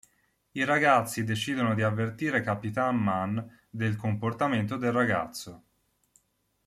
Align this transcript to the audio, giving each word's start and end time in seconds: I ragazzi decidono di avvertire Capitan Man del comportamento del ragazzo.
I 0.53 0.63
ragazzi 0.65 1.23
decidono 1.23 1.75
di 1.75 1.83
avvertire 1.83 2.41
Capitan 2.41 2.95
Man 2.95 3.59
del 3.69 3.97
comportamento 3.97 4.75
del 4.77 4.91
ragazzo. 4.91 5.63